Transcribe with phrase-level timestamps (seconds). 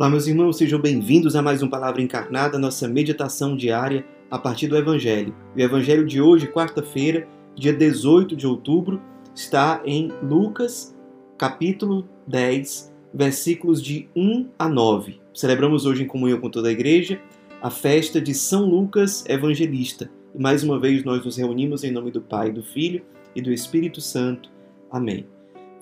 [0.00, 4.66] Olá, meus irmãos, sejam bem-vindos a mais um Palavra Encarnada, nossa meditação diária a partir
[4.66, 5.36] do Evangelho.
[5.54, 8.98] O Evangelho de hoje, quarta-feira, dia 18 de outubro,
[9.34, 10.96] está em Lucas,
[11.36, 15.20] capítulo 10, versículos de 1 a 9.
[15.34, 17.20] Celebramos hoje em comunhão com toda a igreja
[17.60, 20.10] a festa de São Lucas Evangelista.
[20.34, 23.02] E mais uma vez nós nos reunimos em nome do Pai, do Filho
[23.36, 24.50] e do Espírito Santo.
[24.90, 25.26] Amém.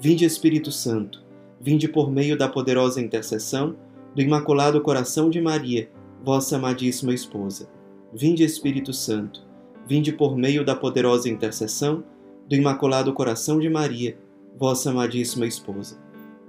[0.01, 1.23] Vinde, Espírito Santo,
[1.61, 3.77] vinde por meio da poderosa intercessão
[4.19, 5.89] do Imaculado Coração de Maria,
[6.25, 7.71] vossa amadíssima esposa.
[8.13, 9.47] Vinde, Espírito Santo,
[9.87, 12.03] vinde por meio da poderosa intercessão
[12.49, 14.19] do Imaculado Coração de Maria,
[14.59, 16.01] vossa amadíssima esposa.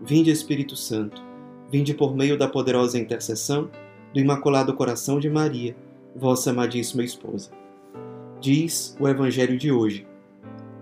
[0.04, 1.22] Vinde, Espírito Santo,
[1.72, 3.70] vinde por meio da poderosa intercessão
[4.12, 5.76] do Imaculado Coração de Maria,
[6.16, 7.52] vossa amadíssima esposa.
[8.41, 10.08] Diz o Evangelho de hoje.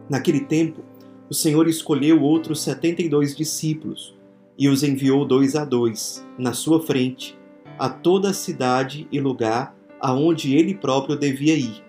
[0.10, 0.86] Naquele tempo,
[1.30, 4.17] o Senhor escolheu outros setenta e dois discípulos
[4.58, 7.38] e os enviou dois a dois, na sua frente,
[7.78, 11.84] a toda a cidade e lugar aonde ele próprio devia ir.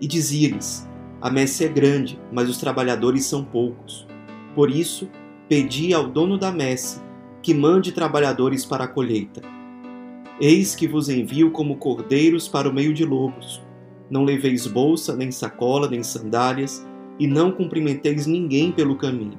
[0.00, 0.88] E dizia-lhes:
[1.20, 4.06] A messe é grande, mas os trabalhadores são poucos.
[4.54, 5.08] Por isso,
[5.48, 7.00] pedi ao dono da messe
[7.42, 9.40] que mande trabalhadores para a colheita.
[10.40, 13.62] Eis que vos envio como cordeiros para o meio de lobos.
[14.10, 16.86] Não leveis bolsa, nem sacola, nem sandálias,
[17.18, 19.38] e não cumprimenteis ninguém pelo caminho.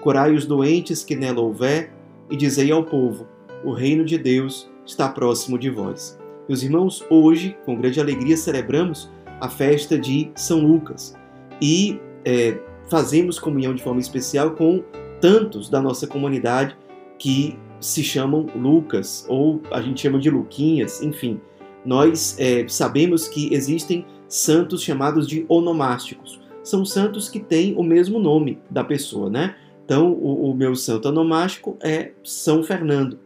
[0.00, 1.92] curai os doentes que nela houver,
[2.30, 3.26] e dizei ao povo:
[3.64, 6.18] o reino de Deus está próximo de vós.
[6.48, 11.14] Meus irmãos, hoje, com grande alegria, celebramos a festa de São Lucas
[11.60, 12.56] e é,
[12.88, 14.82] fazemos comunhão de forma especial com
[15.20, 16.76] tantos da nossa comunidade
[17.18, 21.40] que se chamam Lucas, ou a gente chama de Luquinhas, enfim.
[21.84, 26.40] Nós é, sabemos que existem santos chamados de onomásticos.
[26.62, 29.54] São santos que têm o mesmo nome da pessoa, né?
[29.86, 33.20] Então, o, o meu santo anomástico é São Fernando.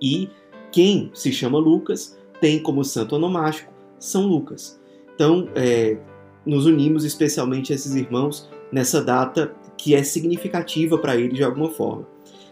[0.00, 0.30] E
[0.70, 4.80] quem se chama Lucas tem como santo onomástico São Lucas.
[5.12, 5.98] Então, é,
[6.46, 11.68] nos unimos especialmente a esses irmãos nessa data que é significativa para eles de alguma
[11.70, 12.06] forma.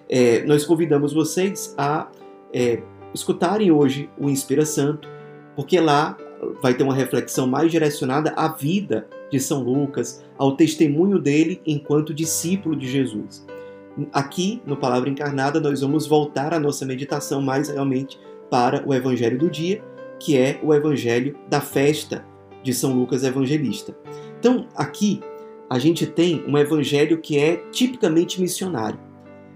[0.09, 2.11] É, nós convidamos vocês a
[2.53, 2.83] é,
[3.15, 5.09] escutarem hoje o Inspira Santo,
[5.55, 6.17] porque lá
[6.61, 12.13] vai ter uma reflexão mais direcionada à vida de São Lucas, ao testemunho dele enquanto
[12.13, 13.47] discípulo de Jesus.
[14.13, 18.21] Aqui, no Palavra Encarnada, nós vamos voltar a nossa meditação mais realmente
[18.51, 19.83] para o Evangelho do dia,
[20.21, 22.25] que é o Evangelho da festa
[22.63, 23.97] de São Lucas Evangelista.
[24.39, 25.21] Então, aqui
[25.69, 29.01] a gente tem um evangelho que é tipicamente missionário.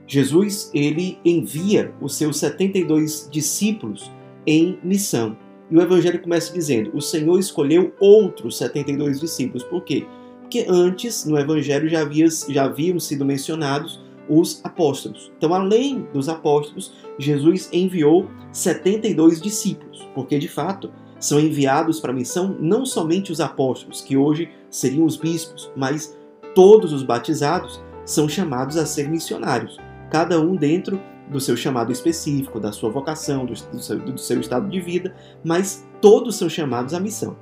[0.07, 4.11] Jesus, ele envia os seus 72 discípulos
[4.47, 5.37] em missão.
[5.71, 9.63] E o evangelho começa dizendo: O Senhor escolheu outros 72 discípulos.
[9.65, 10.07] Por quê?
[10.41, 15.33] Porque antes, no evangelho, já, havia, já haviam sido mencionados os apóstolos.
[15.37, 22.15] Então, além dos apóstolos, Jesus enviou 72 discípulos, porque de fato são enviados para a
[22.15, 26.17] missão não somente os apóstolos, que hoje seriam os bispos, mas
[26.55, 29.79] todos os batizados são chamados a ser missionários,
[30.11, 34.41] cada um dentro do seu chamado específico, da sua vocação, do, do, seu, do seu
[34.41, 35.15] estado de vida,
[35.45, 37.37] mas todos são chamados à missão.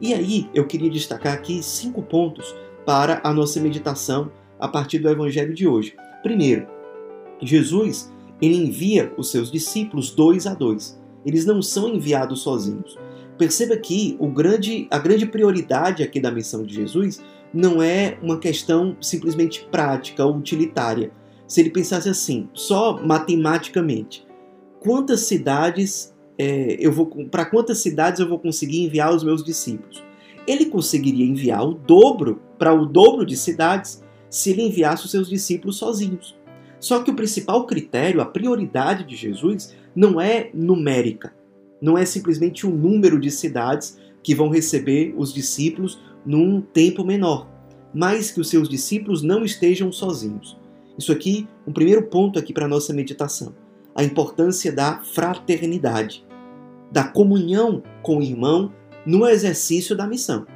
[0.00, 5.08] E aí eu queria destacar aqui cinco pontos para a nossa meditação a partir do
[5.08, 5.94] Evangelho de hoje.
[6.22, 6.66] Primeiro,
[7.40, 10.98] Jesus ele envia os seus discípulos dois a dois.
[11.24, 12.98] Eles não são enviados sozinhos.
[13.36, 17.22] Perceba que o grande, a grande prioridade aqui da missão de Jesus
[17.52, 21.10] não é uma questão simplesmente prática ou utilitária,
[21.50, 24.24] se ele pensasse assim, só matematicamente,
[24.78, 30.00] quantas cidades é, eu vou para quantas cidades eu vou conseguir enviar os meus discípulos?
[30.46, 35.28] Ele conseguiria enviar o dobro para o dobro de cidades se ele enviasse os seus
[35.28, 36.38] discípulos sozinhos.
[36.78, 41.34] Só que o principal critério, a prioridade de Jesus, não é numérica,
[41.82, 47.50] não é simplesmente o número de cidades que vão receber os discípulos num tempo menor,
[47.92, 50.59] mas que os seus discípulos não estejam sozinhos.
[51.00, 53.54] Isso aqui, um primeiro ponto aqui para a nossa meditação.
[53.94, 56.26] A importância da fraternidade,
[56.92, 58.70] da comunhão com o irmão
[59.06, 60.46] no exercício da missão.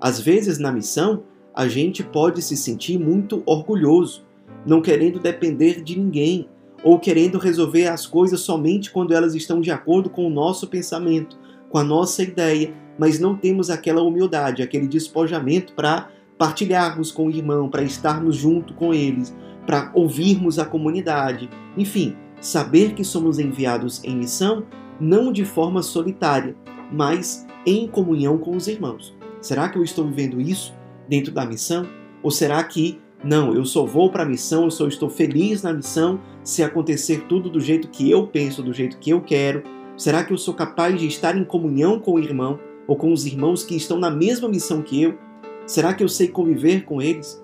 [0.00, 1.22] Às vezes, na missão,
[1.54, 4.26] a gente pode se sentir muito orgulhoso,
[4.66, 6.48] não querendo depender de ninguém,
[6.82, 11.38] ou querendo resolver as coisas somente quando elas estão de acordo com o nosso pensamento,
[11.70, 17.30] com a nossa ideia, mas não temos aquela humildade, aquele despojamento para partilharmos com o
[17.30, 19.32] irmão, para estarmos junto com eles,
[19.66, 21.50] para ouvirmos a comunidade.
[21.76, 24.64] Enfim, saber que somos enviados em missão
[25.00, 26.56] não de forma solitária,
[26.90, 29.14] mas em comunhão com os irmãos.
[29.40, 30.74] Será que eu estou vivendo isso
[31.08, 31.86] dentro da missão?
[32.22, 35.72] Ou será que não, eu só vou para a missão, eu só estou feliz na
[35.72, 39.62] missão se acontecer tudo do jeito que eu penso, do jeito que eu quero?
[39.96, 43.26] Será que eu sou capaz de estar em comunhão com o irmão ou com os
[43.26, 45.18] irmãos que estão na mesma missão que eu?
[45.66, 47.42] Será que eu sei conviver com eles?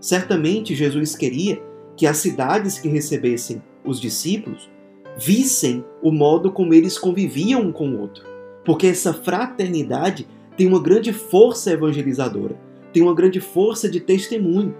[0.00, 1.62] Certamente Jesus queria
[1.96, 4.70] que as cidades que recebessem os discípulos
[5.16, 8.24] vissem o modo como eles conviviam um com o outro.
[8.64, 10.26] Porque essa fraternidade
[10.56, 12.56] tem uma grande força evangelizadora,
[12.92, 14.74] tem uma grande força de testemunho.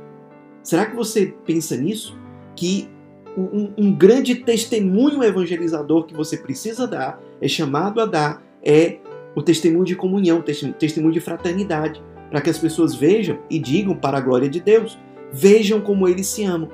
[0.63, 2.19] Será que você pensa nisso?
[2.55, 2.89] Que
[3.37, 8.99] um, um grande testemunho evangelizador que você precisa dar, é chamado a dar, é
[9.35, 14.19] o testemunho de comunhão, testemunho de fraternidade, para que as pessoas vejam e digam para
[14.19, 14.99] a glória de Deus,
[15.33, 16.71] vejam como eles se amam.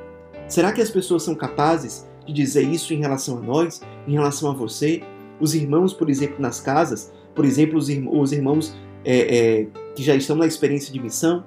[0.48, 4.50] Será que as pessoas são capazes de dizer isso em relação a nós, em relação
[4.50, 5.02] a você.
[5.40, 7.88] Os irmãos, por exemplo, nas casas, por exemplo, os,
[8.32, 11.44] irmãos é, é, que já estão na experiência de missão,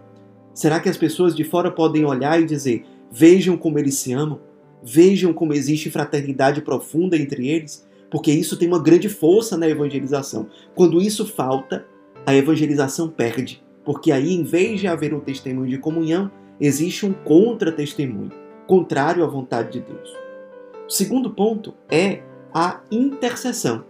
[0.53, 4.39] será que as pessoas de fora podem olhar e dizer: vejam como eles se amam,
[4.83, 7.85] vejam como existe fraternidade profunda entre eles?
[8.09, 10.47] Porque isso tem uma grande força na evangelização.
[10.73, 11.85] Quando isso falta,
[12.25, 17.13] a evangelização perde, porque aí, em vez de haver um testemunho de comunhão, existe um
[17.13, 18.31] contra-testemunho,
[18.67, 20.09] contrário à vontade de Deus.
[20.87, 22.21] O segundo ponto é
[22.53, 23.85] a intercessão.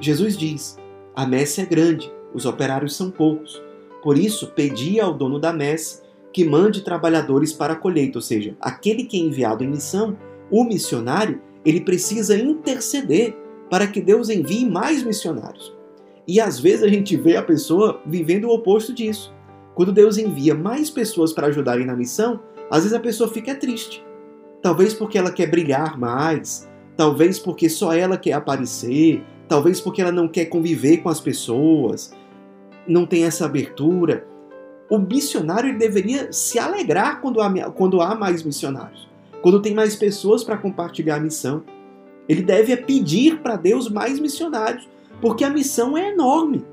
[0.00, 0.78] Jesus diz:
[1.14, 3.60] a messe é grande, os operários são poucos.
[4.02, 8.56] Por isso, pedi ao dono da messe que mande trabalhadores para a colheita, ou seja,
[8.60, 10.16] aquele que é enviado em missão,
[10.50, 13.36] o missionário, ele precisa interceder
[13.68, 15.74] para que Deus envie mais missionários.
[16.26, 19.34] E às vezes a gente vê a pessoa vivendo o oposto disso.
[19.74, 22.40] Quando Deus envia mais pessoas para ajudarem na missão,
[22.70, 24.04] às vezes a pessoa fica triste.
[24.62, 30.12] Talvez porque ela quer brilhar mais, talvez porque só ela quer aparecer, talvez porque ela
[30.12, 32.12] não quer conviver com as pessoas,
[32.86, 34.26] não tem essa abertura.
[34.90, 39.08] O missionário deveria se alegrar quando há, quando há mais missionários,
[39.40, 41.62] quando tem mais pessoas para compartilhar a missão.
[42.28, 44.88] Ele deve pedir para Deus mais missionários,
[45.20, 46.64] porque a missão é enorme.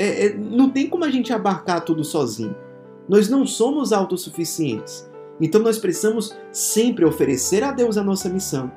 [0.00, 2.56] É, é, não tem como a gente abarcar tudo sozinho.
[3.06, 5.06] Nós não somos autossuficientes.
[5.38, 8.72] Então nós precisamos sempre oferecer a Deus a nossa missão,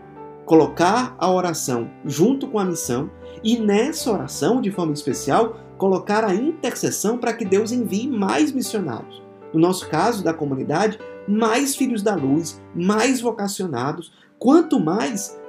[0.46, 3.10] colocar a oração junto com a missão
[3.42, 9.24] e nessa oração, de forma especial, colocar a intercessão para que Deus envie mais missionários.
[9.54, 14.12] No nosso caso, da comunidade, mais filhos da luz, mais vocacionados.
[14.38, 15.40] Quanto mais,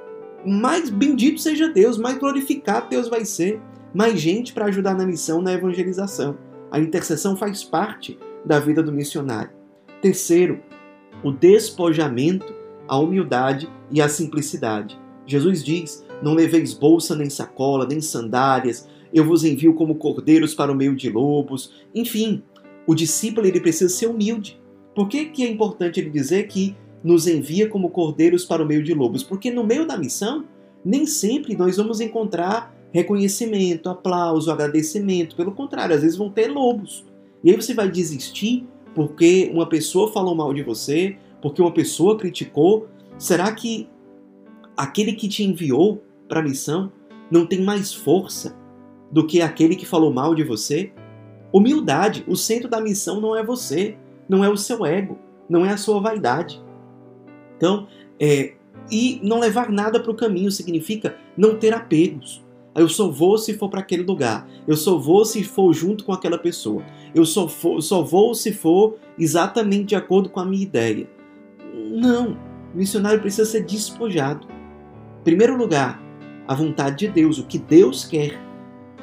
[0.45, 3.61] mais bendito seja Deus, mais glorificado Deus vai ser.
[3.95, 6.37] Mais gente para ajudar na missão, na evangelização.
[6.69, 9.51] A intercessão faz parte da vida do missionário.
[10.01, 10.59] Terceiro,
[11.23, 12.53] o despojamento,
[12.89, 14.99] a humildade e a simplicidade.
[15.25, 20.73] Jesus diz: Não leveis bolsa, nem sacola, nem sandálias, eu vos envio como cordeiros para
[20.73, 21.71] o meio de lobos.
[21.95, 22.43] Enfim,
[22.85, 24.59] o discípulo ele precisa ser humilde.
[24.93, 28.83] Por que, que é importante ele dizer que nos envia como cordeiros para o meio
[28.83, 29.23] de lobos?
[29.23, 30.43] Porque no meio da missão,
[30.83, 35.35] nem sempre nós vamos encontrar reconhecimento, aplauso, agradecimento.
[35.35, 37.05] Pelo contrário, às vezes vão ter lobos.
[37.43, 42.17] E aí você vai desistir porque uma pessoa falou mal de você, porque uma pessoa
[42.17, 42.87] criticou?
[43.17, 43.89] Será que
[44.75, 46.91] aquele que te enviou para a missão
[47.29, 48.57] não tem mais força
[49.11, 50.91] do que aquele que falou mal de você?
[51.51, 55.17] Humildade, o centro da missão não é você, não é o seu ego,
[55.49, 56.63] não é a sua vaidade.
[57.57, 57.87] Então,
[58.19, 58.53] é,
[58.91, 62.43] e não levar nada para o caminho significa não ter apegos.
[62.75, 64.47] Eu só vou se for para aquele lugar.
[64.67, 66.83] Eu só vou se for junto com aquela pessoa.
[67.13, 71.07] Eu só, for, só vou se for exatamente de acordo com a minha ideia.
[71.73, 72.37] Não.
[72.73, 74.45] O missionário precisa ser despojado.
[75.21, 76.03] Em primeiro lugar,
[76.45, 78.37] a vontade de Deus, o que Deus quer,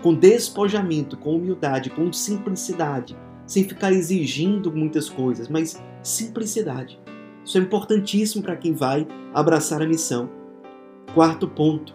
[0.03, 7.01] com despojamento, com humildade, com simplicidade, sem ficar exigindo muitas coisas, mas simplicidade.
[7.45, 10.29] Isso é importantíssimo para quem vai abraçar a missão.
[11.15, 11.95] Quarto ponto: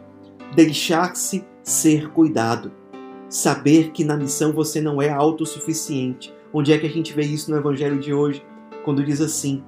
[0.56, 2.72] deixar-se ser cuidado.
[3.30, 6.34] Saber que na missão você não é autossuficiente.
[6.54, 8.44] Onde é que a gente vê isso no evangelho de hoje?
[8.86, 9.64] Quando diz assim: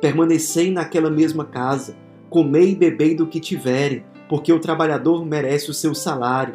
[0.00, 1.96] Permanecei naquela mesma casa,
[2.30, 6.54] comei e bebei do que tiverem, porque o trabalhador merece o seu salário.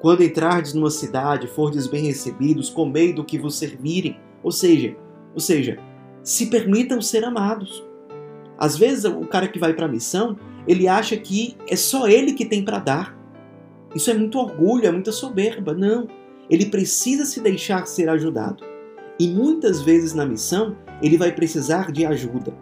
[0.00, 4.18] Quando entrardes numa cidade, fordes bem recebidos, comei do que vos servirem.
[4.42, 4.96] Ou seja,
[5.34, 5.78] ou seja,
[6.22, 7.84] se permitam ser amados.
[8.58, 12.32] Às vezes o cara que vai para a missão, ele acha que é só ele
[12.32, 13.18] que tem para dar.
[13.94, 15.74] Isso é muito orgulho, é muita soberba.
[15.74, 16.06] Não.
[16.48, 18.64] Ele precisa se deixar ser ajudado.
[19.18, 22.54] E muitas vezes na missão, ele vai precisar de ajuda.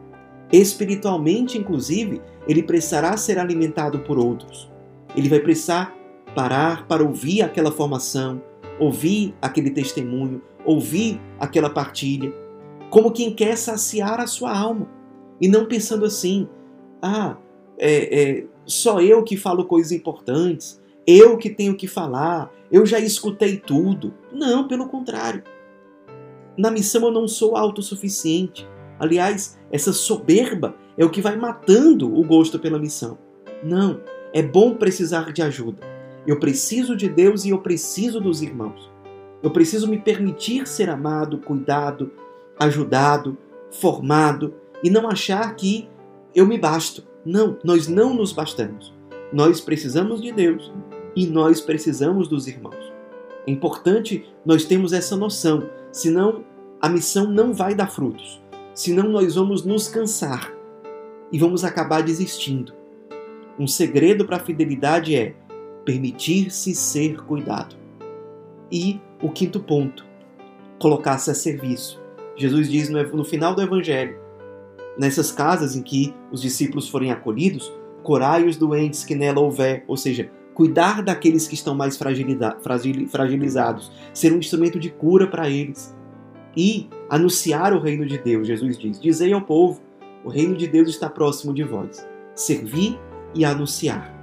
[0.52, 4.70] Espiritualmente, inclusive, ele precisará ser alimentado por outros.
[5.16, 5.94] Ele vai precisar
[6.34, 8.42] parar para ouvir aquela formação,
[8.78, 12.32] ouvir aquele testemunho, ouvir aquela partilha,
[12.88, 14.88] como quem quer saciar a sua alma.
[15.40, 16.48] E não pensando assim,
[17.00, 17.36] ah,
[17.80, 23.00] é, é, só eu que falo coisas importantes, eu que tenho que falar, eu já
[23.00, 24.12] escutei tudo.
[24.30, 25.42] Não, pelo contrário.
[26.58, 28.68] Na missão eu não sou autossuficiente.
[28.98, 33.18] Aliás, essa soberba é o que vai matando o gosto pela missão.
[33.64, 34.02] Não,
[34.34, 35.82] é bom precisar de ajuda.
[36.26, 38.90] Eu preciso de Deus e eu preciso dos irmãos.
[39.42, 42.12] Eu preciso me permitir ser amado, cuidado,
[42.58, 43.38] ajudado,
[43.70, 45.88] formado e não achar que
[46.34, 47.09] eu me basto.
[47.24, 48.94] Não, nós não nos bastamos.
[49.32, 50.72] Nós precisamos de Deus
[51.14, 52.92] e nós precisamos dos irmãos.
[53.46, 56.44] É importante nós termos essa noção, senão
[56.80, 58.40] a missão não vai dar frutos.
[58.74, 60.52] Senão nós vamos nos cansar
[61.32, 62.72] e vamos acabar desistindo.
[63.58, 65.34] Um segredo para a fidelidade é
[65.84, 67.76] permitir-se ser cuidado.
[68.70, 70.06] E o quinto ponto,
[70.78, 72.00] colocar-se a serviço.
[72.36, 74.19] Jesus diz no final do Evangelho:
[75.00, 79.96] nessas casas em que os discípulos forem acolhidos, curai os doentes que nela houver, ou
[79.96, 85.96] seja, cuidar daqueles que estão mais fragilizados, ser um instrumento de cura para eles
[86.54, 88.46] e anunciar o reino de Deus.
[88.46, 89.80] Jesus diz: Dizei ao povo,
[90.22, 92.06] o reino de Deus está próximo de vós.
[92.34, 93.00] Servir
[93.34, 94.14] e anunciar.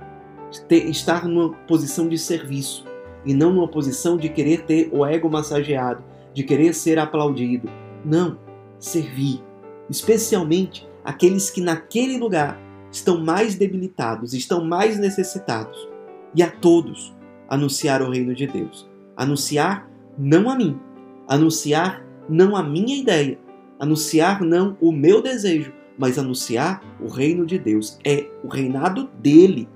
[0.69, 2.85] Estar numa posição de serviço
[3.25, 6.03] e não numa posição de querer ter o ego massageado,
[6.35, 7.67] de querer ser aplaudido.
[8.05, 8.37] Não,
[8.77, 9.46] servir
[9.89, 12.59] especialmente aqueles que naquele lugar
[12.91, 15.87] estão mais debilitados, estão mais necessitados.
[16.35, 17.15] E a todos
[17.47, 18.87] anunciar o reino de Deus.
[19.15, 20.79] Anunciar não a mim,
[21.27, 23.39] anunciar não a minha ideia,
[23.79, 27.97] anunciar não o meu desejo, mas anunciar o reino de Deus.
[28.03, 29.67] É o reinado dele.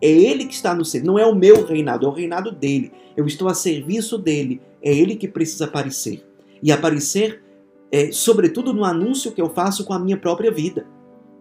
[0.00, 2.92] É ele que está no centro, não é o meu reinado, é o reinado dele.
[3.16, 6.24] Eu estou a serviço dele, é ele que precisa aparecer.
[6.62, 7.42] E aparecer
[7.90, 10.86] é, sobretudo no anúncio que eu faço com a minha própria vida.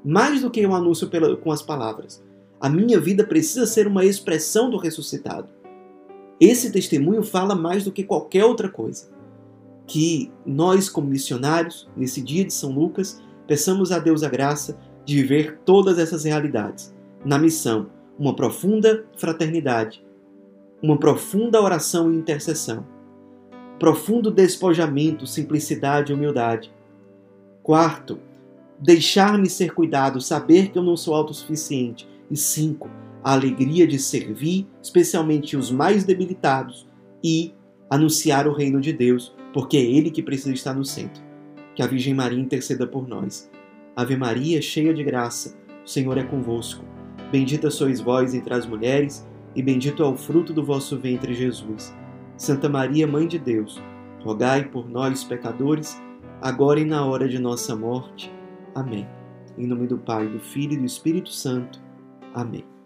[0.04, 2.24] Mais do que o um anúncio pela, com as palavras.
[2.60, 5.50] A minha vida precisa ser uma expressão do ressuscitado.
[6.40, 9.10] Esse testemunho fala mais do que qualquer outra coisa.
[9.86, 15.16] Que nós, como missionários, nesse dia de São Lucas, peçamos a Deus a graça de
[15.16, 16.94] viver todas essas realidades.
[17.26, 20.06] Na missão, uma profunda fraternidade,
[20.82, 22.86] uma profunda oração e intercessão
[23.80, 26.74] profundo despojamento, simplicidade e humildade.
[27.62, 28.20] Quarto,
[28.80, 32.08] deixar-me ser cuidado, saber que eu não sou autossuficiente.
[32.30, 32.90] E cinco,
[33.24, 36.88] a alegria de servir, especialmente os mais debilitados,
[37.24, 37.54] e
[37.90, 41.24] anunciar o reino de Deus, porque é Ele que precisa estar no centro.
[41.76, 43.50] Que a Virgem Maria interceda por nós.
[43.96, 46.84] Ave Maria, cheia de graça, o Senhor é convosco.
[47.32, 51.94] Bendita sois vós entre as mulheres, e bendito é o fruto do vosso ventre, Jesus.
[52.38, 53.82] Santa Maria, Mãe de Deus,
[54.24, 56.02] rogai por nós, pecadores,
[56.42, 58.32] agora e na hora de nossa morte.
[58.76, 59.08] Amém.
[59.58, 61.82] Em nome do Pai, do Filho e do Espírito Santo.
[62.34, 62.77] Amém.